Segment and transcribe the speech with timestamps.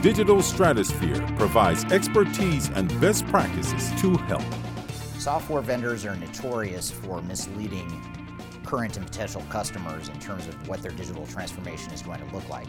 [0.00, 4.44] Digital Stratosphere provides expertise and best practices to help.
[5.18, 8.00] Software vendors are notorious for misleading
[8.64, 12.48] current and potential customers in terms of what their digital transformation is going to look
[12.48, 12.68] like.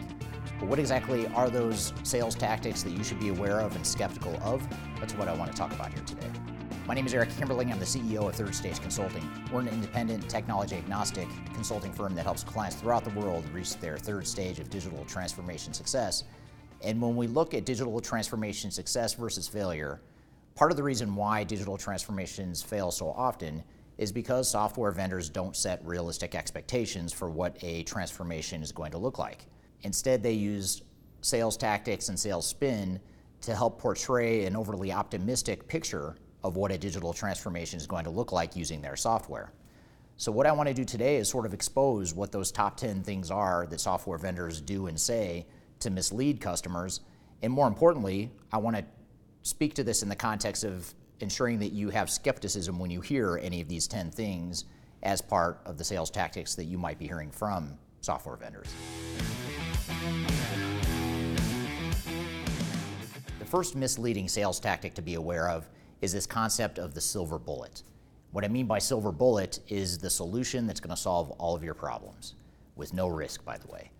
[0.58, 4.36] But what exactly are those sales tactics that you should be aware of and skeptical
[4.42, 4.66] of?
[4.98, 6.32] That's what I want to talk about here today.
[6.88, 7.70] My name is Eric Kimberling.
[7.70, 9.30] I'm the CEO of Third Stage Consulting.
[9.52, 13.98] We're an independent, technology agnostic consulting firm that helps clients throughout the world reach their
[13.98, 16.24] third stage of digital transformation success
[16.82, 20.00] and when we look at digital transformation success versus failure,
[20.54, 23.62] part of the reason why digital transformations fail so often
[23.98, 28.98] is because software vendors don't set realistic expectations for what a transformation is going to
[28.98, 29.44] look like.
[29.82, 30.82] Instead, they use
[31.20, 32.98] sales tactics and sales spin
[33.42, 38.10] to help portray an overly optimistic picture of what a digital transformation is going to
[38.10, 39.52] look like using their software.
[40.16, 43.02] So, what I want to do today is sort of expose what those top 10
[43.02, 45.46] things are that software vendors do and say
[45.80, 47.00] to mislead customers.
[47.42, 48.84] And more importantly, I want to
[49.42, 53.38] speak to this in the context of ensuring that you have skepticism when you hear
[53.42, 54.64] any of these 10 things
[55.02, 58.68] as part of the sales tactics that you might be hearing from software vendors.
[63.38, 65.68] The first misleading sales tactic to be aware of
[66.00, 67.82] is this concept of the silver bullet.
[68.32, 71.64] What I mean by silver bullet is the solution that's going to solve all of
[71.64, 72.34] your problems
[72.76, 73.90] with no risk, by the way.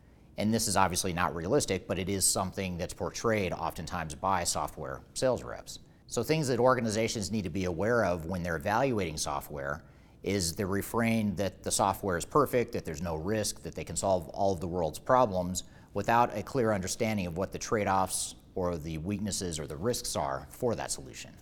[0.41, 5.03] And this is obviously not realistic, but it is something that's portrayed oftentimes by software
[5.13, 5.81] sales reps.
[6.07, 9.83] So, things that organizations need to be aware of when they're evaluating software
[10.23, 13.97] is the refrain that the software is perfect, that there's no risk, that they can
[13.97, 18.35] solve all of the world's problems without a clear understanding of what the trade offs
[18.55, 21.33] or the weaknesses or the risks are for that solution.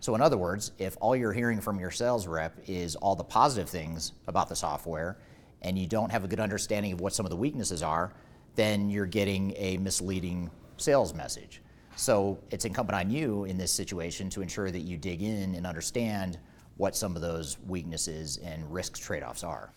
[0.00, 3.24] So, in other words, if all you're hearing from your sales rep is all the
[3.24, 5.18] positive things about the software
[5.60, 8.14] and you don't have a good understanding of what some of the weaknesses are,
[8.58, 11.62] then you're getting a misleading sales message.
[11.94, 15.64] So it's incumbent on you in this situation to ensure that you dig in and
[15.64, 16.40] understand
[16.76, 19.72] what some of those weaknesses and risk trade offs are.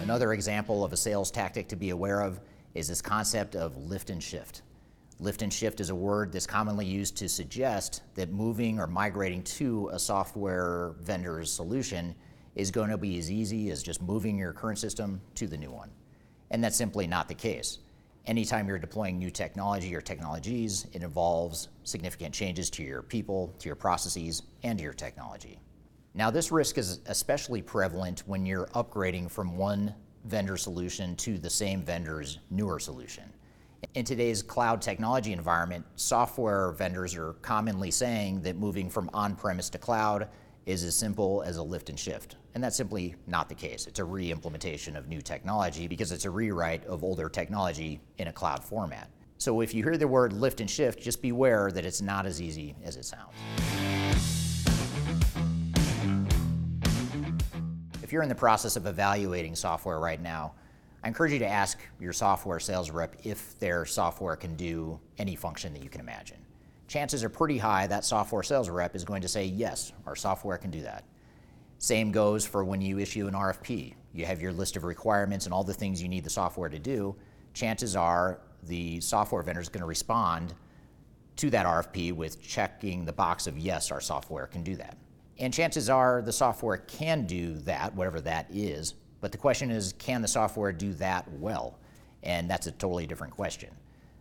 [0.00, 2.38] Another example of a sales tactic to be aware of
[2.74, 4.62] is this concept of lift and shift.
[5.18, 9.42] Lift and shift is a word that's commonly used to suggest that moving or migrating
[9.42, 12.14] to a software vendor's solution
[12.58, 15.70] is going to be as easy as just moving your current system to the new
[15.70, 15.90] one.
[16.50, 17.78] And that's simply not the case.
[18.26, 23.68] Anytime you're deploying new technology or technologies, it involves significant changes to your people, to
[23.68, 25.60] your processes, and to your technology.
[26.14, 29.94] Now, this risk is especially prevalent when you're upgrading from one
[30.24, 33.24] vendor solution to the same vendor's newer solution.
[33.94, 39.70] In today's cloud technology environment, software vendors are commonly saying that moving from on premise
[39.70, 40.28] to cloud
[40.68, 42.36] is as simple as a lift and shift.
[42.54, 43.86] And that's simply not the case.
[43.86, 48.28] It's a re implementation of new technology because it's a rewrite of older technology in
[48.28, 49.08] a cloud format.
[49.38, 52.42] So if you hear the word lift and shift, just beware that it's not as
[52.42, 53.34] easy as it sounds.
[58.02, 60.52] If you're in the process of evaluating software right now,
[61.02, 65.34] I encourage you to ask your software sales rep if their software can do any
[65.34, 66.38] function that you can imagine
[66.88, 70.56] chances are pretty high that software sales rep is going to say, yes, our software
[70.56, 71.04] can do that.
[71.78, 73.94] Same goes for when you issue an RFP.
[74.12, 76.78] You have your list of requirements and all the things you need the software to
[76.78, 77.14] do.
[77.54, 80.54] Chances are the software vendor is going to respond
[81.36, 84.96] to that RFP with checking the box of, yes, our software can do that.
[85.38, 88.94] And chances are the software can do that, whatever that is.
[89.20, 91.78] But the question is, can the software do that well?
[92.24, 93.70] And that's a totally different question.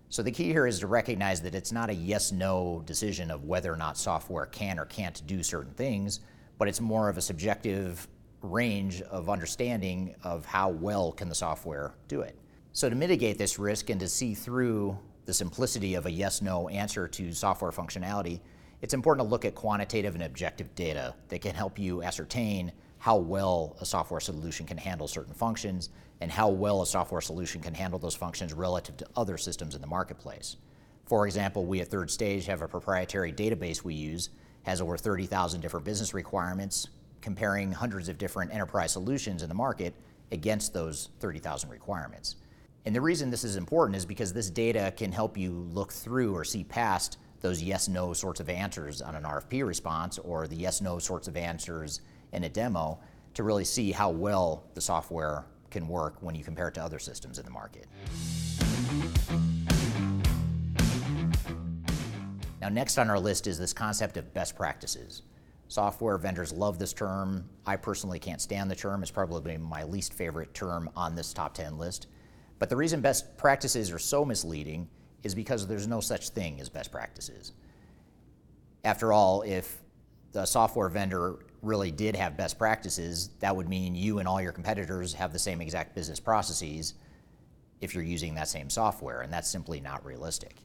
[0.09, 3.43] So the key here is to recognize that it's not a yes no decision of
[3.43, 6.21] whether or not software can or can't do certain things,
[6.57, 8.07] but it's more of a subjective
[8.41, 12.39] range of understanding of how well can the software do it.
[12.71, 16.69] So to mitigate this risk and to see through the simplicity of a yes no
[16.69, 18.39] answer to software functionality,
[18.81, 23.17] it's important to look at quantitative and objective data that can help you ascertain how
[23.17, 25.89] well a software solution can handle certain functions
[26.21, 29.81] and how well a software solution can handle those functions relative to other systems in
[29.81, 30.57] the marketplace.
[31.05, 34.29] For example, we at Third Stage have a proprietary database we use,
[34.63, 36.87] has over 30,000 different business requirements,
[37.21, 39.93] comparing hundreds of different enterprise solutions in the market
[40.31, 42.35] against those 30,000 requirements.
[42.85, 46.33] And the reason this is important is because this data can help you look through
[46.35, 50.55] or see past those yes no sorts of answers on an RFP response or the
[50.55, 52.01] yes no sorts of answers
[52.33, 52.99] in a demo
[53.33, 56.99] to really see how well the software can work when you compare it to other
[56.99, 57.87] systems in the market.
[62.61, 65.21] Now, next on our list is this concept of best practices.
[65.69, 67.49] Software vendors love this term.
[67.65, 69.01] I personally can't stand the term.
[69.01, 72.07] It's probably my least favorite term on this top 10 list.
[72.59, 74.89] But the reason best practices are so misleading
[75.23, 77.51] is because there's no such thing as best practices.
[78.83, 79.81] After all, if
[80.31, 84.51] the software vendor really did have best practices, that would mean you and all your
[84.51, 86.93] competitors have the same exact business processes
[87.81, 90.57] if you're using that same software, and that's simply not realistic.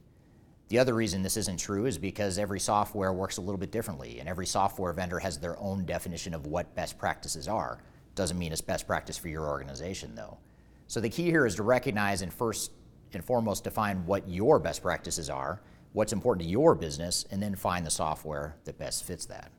[0.69, 4.19] The other reason this isn't true is because every software works a little bit differently,
[4.19, 7.79] and every software vendor has their own definition of what best practices are.
[8.15, 10.37] Doesn't mean it's best practice for your organization, though.
[10.87, 12.71] So the key here is to recognize and first
[13.13, 15.61] and foremost define what your best practices are,
[15.91, 19.51] what's important to your business, and then find the software that best fits that.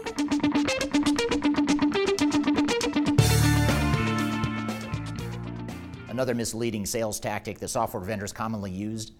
[6.10, 9.12] Another misleading sales tactic that software vendors commonly use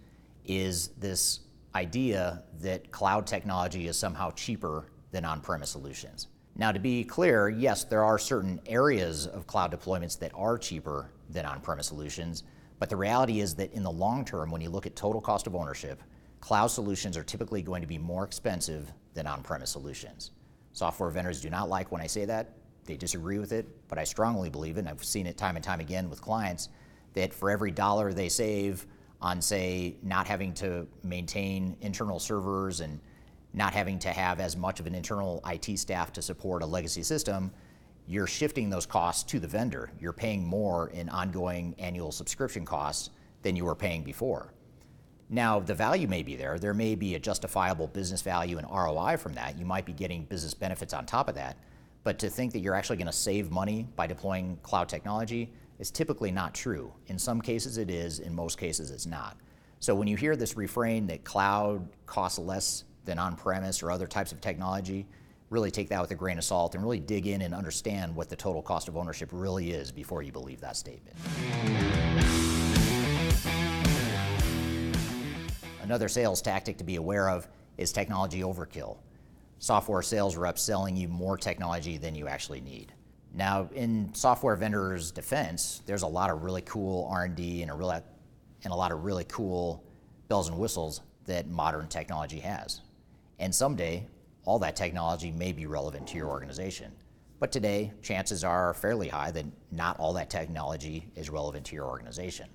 [0.44, 1.40] is this
[1.74, 6.28] idea that cloud technology is somehow cheaper than on premise solutions.
[6.54, 11.08] Now, to be clear, yes, there are certain areas of cloud deployments that are cheaper
[11.32, 12.44] than on premise solutions,
[12.78, 15.46] but the reality is that in the long term, when you look at total cost
[15.46, 16.02] of ownership,
[16.40, 20.32] cloud solutions are typically going to be more expensive than on premise solutions.
[20.72, 22.56] Software vendors do not like when I say that.
[22.84, 25.64] They disagree with it, but I strongly believe it, and I've seen it time and
[25.64, 26.68] time again with clients,
[27.14, 28.86] that for every dollar they save
[29.20, 32.98] on, say, not having to maintain internal servers and
[33.54, 37.02] not having to have as much of an internal IT staff to support a legacy
[37.02, 37.52] system,
[38.06, 39.90] you're shifting those costs to the vendor.
[40.00, 43.10] You're paying more in ongoing annual subscription costs
[43.42, 44.52] than you were paying before.
[45.28, 46.58] Now, the value may be there.
[46.58, 49.58] There may be a justifiable business value and ROI from that.
[49.58, 51.56] You might be getting business benefits on top of that.
[52.04, 55.90] But to think that you're actually going to save money by deploying cloud technology is
[55.90, 56.92] typically not true.
[57.06, 59.36] In some cases it is, in most cases it's not.
[59.80, 64.06] So when you hear this refrain that cloud costs less than on premise or other
[64.06, 65.06] types of technology,
[65.52, 68.28] really take that with a grain of salt and really dig in and understand what
[68.30, 71.14] the total cost of ownership really is before you believe that statement.
[75.82, 78.96] Another sales tactic to be aware of is technology overkill.
[79.58, 82.92] Software sales reps selling you more technology than you actually need.
[83.34, 87.90] Now, in software vendors' defense, there's a lot of really cool R&D and a, real,
[87.90, 89.84] and a lot of really cool
[90.28, 92.80] bells and whistles that modern technology has.
[93.38, 94.06] And someday,
[94.44, 96.92] all that technology may be relevant to your organization.
[97.38, 101.86] But today, chances are fairly high that not all that technology is relevant to your
[101.86, 102.48] organization.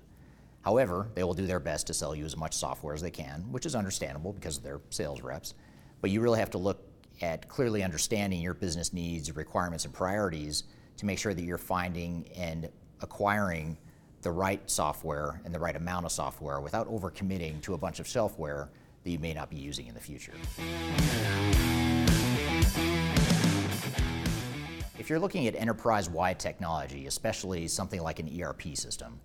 [0.62, 3.42] However, they will do their best to sell you as much software as they can,
[3.52, 5.54] which is understandable because they're sales reps.
[6.02, 6.84] But you really have to look
[7.22, 10.64] at clearly understanding your business needs, requirements, and priorities
[10.98, 12.70] to make sure that you're finding and
[13.02, 13.78] acquiring
[14.22, 18.06] the right software and the right amount of software without overcommitting to a bunch of
[18.06, 18.70] shelfware
[19.04, 20.34] that you may not be using in the future.
[25.00, 29.20] If you're looking at enterprise-wide technology, especially something like an ERP system,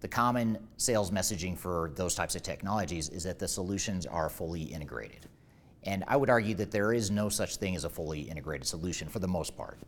[0.00, 4.62] the common sales messaging for those types of technologies is that the solutions are fully
[4.62, 5.28] integrated.
[5.84, 9.08] And I would argue that there is no such thing as a fully integrated solution
[9.08, 9.78] for the most part.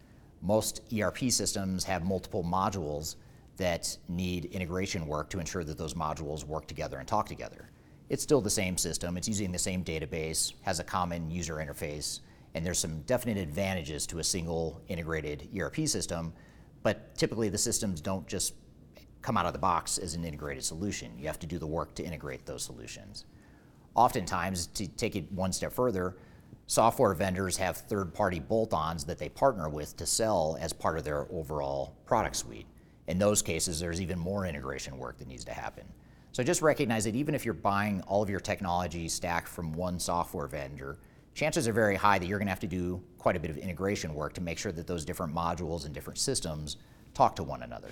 [0.42, 3.16] Most ERP systems have multiple modules
[3.56, 7.70] that need integration work to ensure that those modules work together and talk together.
[8.08, 12.20] It's still the same system, it's using the same database, has a common user interface,
[12.54, 16.32] And there's some definite advantages to a single integrated ERP system,
[16.82, 18.54] but typically the systems don't just
[19.20, 21.18] come out of the box as an integrated solution.
[21.18, 23.26] You have to do the work to integrate those solutions.
[23.94, 26.16] Oftentimes, to take it one step further,
[26.66, 30.96] software vendors have third party bolt ons that they partner with to sell as part
[30.96, 32.66] of their overall product suite.
[33.06, 35.84] In those cases, there's even more integration work that needs to happen.
[36.36, 39.98] So just recognize that even if you're buying all of your technology stack from one
[39.98, 40.98] software vendor,
[41.32, 43.56] chances are very high that you're going to have to do quite a bit of
[43.56, 46.76] integration work to make sure that those different modules and different systems
[47.14, 47.88] talk to one another.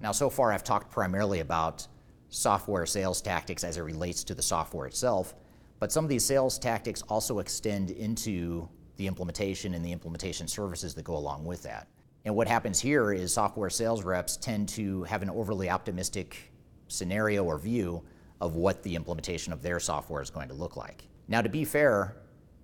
[0.00, 1.86] Now, so far I've talked primarily about
[2.30, 5.36] software sales tactics as it relates to the software itself,
[5.78, 10.96] but some of these sales tactics also extend into the implementation and the implementation services
[10.96, 11.86] that go along with that.
[12.24, 16.52] And what happens here is software sales reps tend to have an overly optimistic
[16.88, 18.02] scenario or view
[18.40, 21.04] of what the implementation of their software is going to look like.
[21.28, 22.16] Now, to be fair,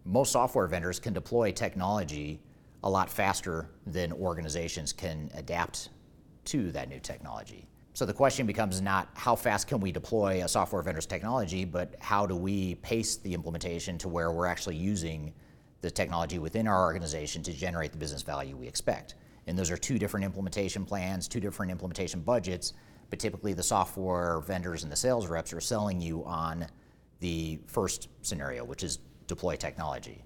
[0.04, 2.40] most software vendors can deploy technology
[2.82, 5.88] a lot faster than organizations can adapt
[6.46, 7.66] to that new technology.
[7.94, 11.94] So the question becomes not how fast can we deploy a software vendor's technology, but
[12.00, 15.32] how do we pace the implementation to where we're actually using
[15.80, 19.14] the technology within our organization to generate the business value we expect.
[19.46, 22.72] And those are two different implementation plans, two different implementation budgets,
[23.10, 26.66] but typically the software vendors and the sales reps are selling you on
[27.20, 30.24] the first scenario, which is deploy technology.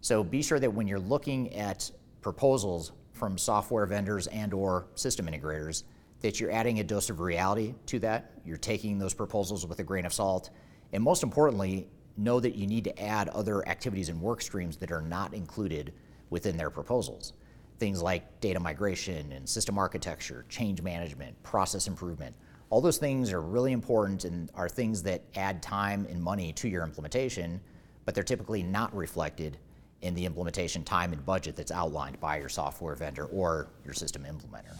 [0.00, 5.26] So be sure that when you're looking at proposals from software vendors and or system
[5.26, 5.84] integrators,
[6.20, 8.32] that you're adding a dose of reality to that.
[8.44, 10.50] You're taking those proposals with a grain of salt.
[10.92, 14.90] And most importantly, know that you need to add other activities and work streams that
[14.90, 15.92] are not included
[16.30, 17.34] within their proposals
[17.78, 22.34] things like data migration and system architecture, change management, process improvement.
[22.70, 26.68] All those things are really important and are things that add time and money to
[26.68, 27.60] your implementation,
[28.04, 29.58] but they're typically not reflected
[30.02, 34.24] in the implementation time and budget that's outlined by your software vendor or your system
[34.24, 34.76] implementer.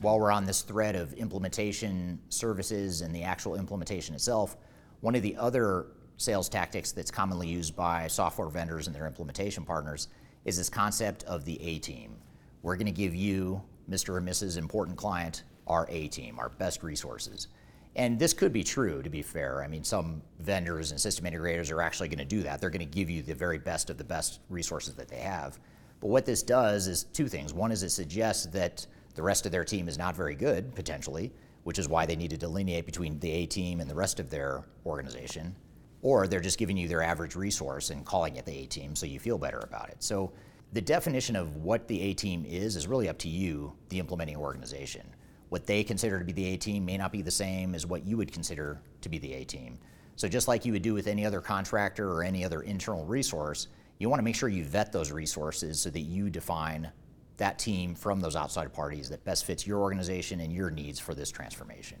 [0.00, 4.56] While we're on this thread of implementation services and the actual implementation itself,
[5.00, 9.64] one of the other sales tactics that's commonly used by software vendors and their implementation
[9.64, 10.08] partners
[10.44, 12.16] is this concept of the A team.
[12.62, 14.10] We're going to give you, Mr.
[14.10, 14.56] or Mrs.
[14.56, 17.48] Important Client, our A team, our best resources.
[17.94, 19.62] And this could be true, to be fair.
[19.62, 22.60] I mean, some vendors and system integrators are actually going to do that.
[22.60, 25.58] They're going to give you the very best of the best resources that they have.
[26.00, 27.52] But what this does is two things.
[27.52, 31.32] One is it suggests that the rest of their team is not very good, potentially,
[31.64, 34.30] which is why they need to delineate between the A team and the rest of
[34.30, 35.54] their organization
[36.02, 39.06] or they're just giving you their average resource and calling it the A team so
[39.06, 40.02] you feel better about it.
[40.02, 40.32] So
[40.72, 44.36] the definition of what the A team is is really up to you, the implementing
[44.36, 45.06] organization.
[45.48, 48.04] What they consider to be the A team may not be the same as what
[48.04, 49.78] you would consider to be the A team.
[50.16, 53.68] So just like you would do with any other contractor or any other internal resource,
[53.98, 56.90] you want to make sure you vet those resources so that you define
[57.36, 61.14] that team from those outside parties that best fits your organization and your needs for
[61.14, 61.98] this transformation.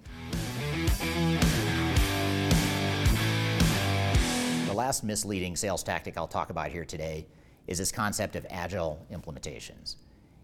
[4.82, 7.24] Last misleading sales tactic I'll talk about here today
[7.68, 9.94] is this concept of agile implementations.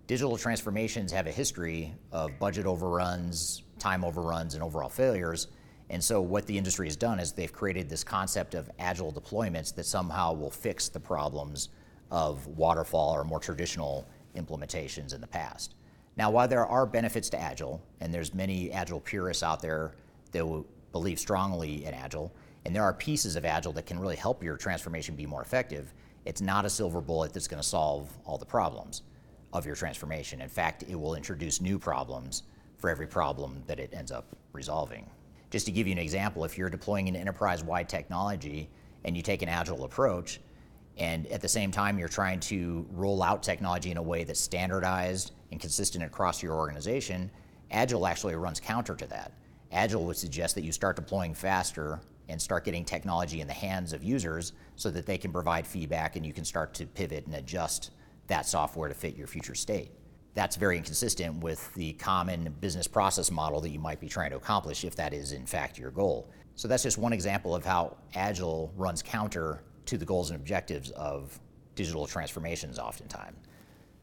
[0.07, 5.49] Digital transformations have a history of budget overruns, time overruns, and overall failures.
[5.91, 9.75] And so, what the industry has done is they've created this concept of agile deployments
[9.75, 11.71] that somehow will fix the problems
[12.13, 15.75] of waterfall or more traditional implementations in the past.
[16.17, 19.97] Now, while there are benefits to agile, and there's many agile purists out there
[20.31, 22.33] that believe strongly in agile,
[22.65, 25.95] and there are pieces of Agile that can really help your transformation be more effective.
[26.25, 29.03] It's not a silver bullet that's going to solve all the problems
[29.53, 30.41] of your transformation.
[30.41, 32.43] In fact, it will introduce new problems
[32.77, 35.09] for every problem that it ends up resolving.
[35.51, 38.69] Just to give you an example, if you're deploying an enterprise wide technology
[39.05, 40.41] and you take an Agile approach,
[40.99, 44.41] and at the same time you're trying to roll out technology in a way that's
[44.41, 47.31] standardized and consistent across your organization,
[47.71, 49.33] Agile actually runs counter to that.
[49.73, 53.93] Agile would suggest that you start deploying faster and start getting technology in the hands
[53.93, 57.35] of users so that they can provide feedback and you can start to pivot and
[57.35, 57.91] adjust
[58.27, 59.91] that software to fit your future state.
[60.35, 64.37] That's very inconsistent with the common business process model that you might be trying to
[64.37, 66.31] accomplish if that is in fact your goal.
[66.55, 70.91] So that's just one example of how Agile runs counter to the goals and objectives
[70.91, 71.39] of
[71.75, 73.37] digital transformations oftentimes.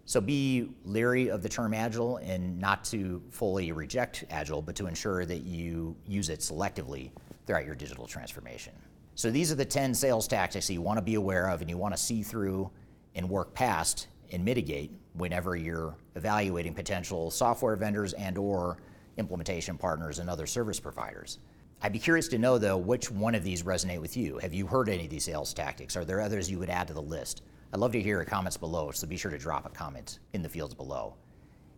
[0.05, 4.87] So be leery of the term Agile and not to fully reject Agile, but to
[4.87, 7.11] ensure that you use it selectively
[7.45, 8.73] throughout your digital transformation.
[9.15, 11.69] So these are the 10 sales tactics that you want to be aware of and
[11.69, 12.69] you want to see through
[13.15, 18.77] and work past and mitigate whenever you're evaluating potential software vendors and or
[19.17, 21.39] implementation partners, and other service providers.
[21.81, 24.37] I'd be curious to know, though, which one of these resonate with you.
[24.39, 25.95] Have you heard any of these sales tactics?
[25.95, 27.41] Are there others you would add to the list?
[27.73, 30.41] I'd love to hear your comments below, so be sure to drop a comment in
[30.41, 31.15] the fields below.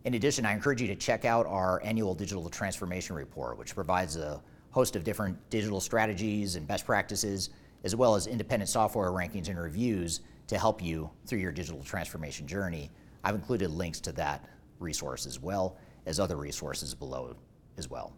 [0.04, 4.16] In addition, I encourage you to check out our annual digital transformation report, which provides
[4.16, 4.40] a
[4.70, 7.50] host of different digital strategies and best practices,
[7.84, 12.46] as well as independent software rankings and reviews to help you through your digital transformation
[12.46, 12.90] journey.
[13.24, 15.76] I've included links to that resource as well
[16.06, 17.36] as other resources below
[17.76, 18.14] as well.